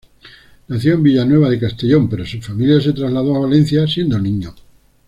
Nació 0.67 0.95
en 0.95 1.03
Villanueva 1.03 1.47
de 1.47 1.59
Castellón, 1.59 2.09
pero 2.09 2.25
su 2.25 2.41
familia 2.41 2.81
se 2.81 2.91
trasladó 2.91 3.35
a 3.35 3.41
Valencia 3.41 3.85
siendo 3.87 4.17
niño. 4.17 4.55